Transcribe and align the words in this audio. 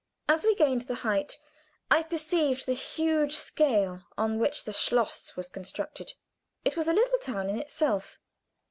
As 0.27 0.43
we 0.45 0.55
gained 0.55 0.87
the 0.87 0.95
height, 1.05 1.37
I 1.91 2.01
perceived 2.01 2.65
the 2.65 2.73
huge 2.73 3.35
scale 3.35 4.01
on 4.17 4.39
which 4.39 4.63
the 4.63 4.73
schloss 4.73 5.35
was 5.35 5.47
constructed. 5.47 6.13
It 6.65 6.75
was 6.75 6.87
a 6.87 6.93
little 6.93 7.19
town 7.19 7.51
in 7.51 7.59
itself. 7.59 8.17